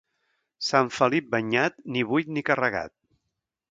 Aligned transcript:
Sant 0.67 0.89
Felip 0.95 1.29
banyat, 1.37 1.79
ni 1.95 2.05
buit 2.13 2.35
ni 2.35 2.47
carregat. 2.53 2.97